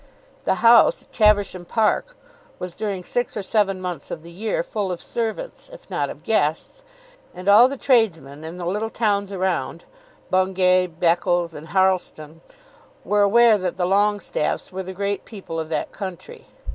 [0.45, 2.17] The house at Caversham Park
[2.57, 6.23] was during six or seven months, of the year full of servants, if not of
[6.23, 6.83] guests,
[7.35, 9.83] and all the tradesmen in the little towns around,
[10.31, 12.41] Bungay, Beccles, and Harlestone,
[13.05, 16.47] were aware that the Longestaffes were the great people of that country.